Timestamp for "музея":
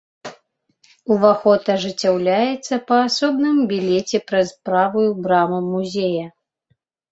5.71-6.25